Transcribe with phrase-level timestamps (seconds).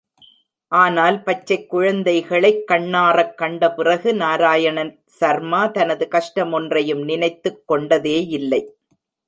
[0.67, 4.95] ஆனால், பச்சைக்குழந்தைகளைக் கண்ணாறக்கண்ட பிறகு, நாராயண
[5.05, 8.65] சர்மா தனது கஷ்டமொன்றையும் நினைத்துக் கொண்டதேயில்லை.